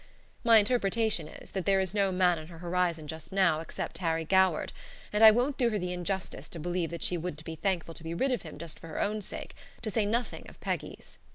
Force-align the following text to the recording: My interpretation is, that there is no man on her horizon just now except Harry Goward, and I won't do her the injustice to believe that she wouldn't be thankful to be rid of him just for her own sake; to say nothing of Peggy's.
My 0.43 0.57
interpretation 0.57 1.27
is, 1.27 1.51
that 1.51 1.67
there 1.67 1.79
is 1.79 1.93
no 1.93 2.11
man 2.11 2.39
on 2.39 2.47
her 2.47 2.57
horizon 2.57 3.07
just 3.07 3.31
now 3.31 3.59
except 3.59 3.99
Harry 3.99 4.25
Goward, 4.25 4.73
and 5.13 5.23
I 5.23 5.29
won't 5.29 5.59
do 5.59 5.69
her 5.69 5.77
the 5.77 5.93
injustice 5.93 6.49
to 6.49 6.59
believe 6.59 6.89
that 6.89 7.03
she 7.03 7.19
wouldn't 7.19 7.45
be 7.45 7.53
thankful 7.53 7.93
to 7.93 8.03
be 8.03 8.15
rid 8.15 8.31
of 8.31 8.41
him 8.41 8.57
just 8.57 8.79
for 8.79 8.87
her 8.87 8.99
own 8.99 9.21
sake; 9.21 9.53
to 9.83 9.91
say 9.91 10.07
nothing 10.07 10.49
of 10.49 10.59
Peggy's. 10.59 11.19